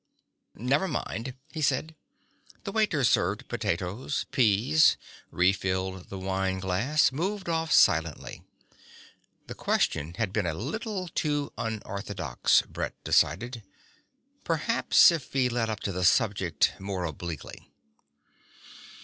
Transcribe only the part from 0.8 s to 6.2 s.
mind," he said. The waiter served potatoes, peas, refilled the